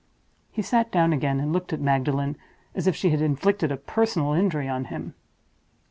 [0.49, 2.35] He sat down again, and looked at Magdalen
[2.73, 5.13] as if she had inflicted a personal injury on him.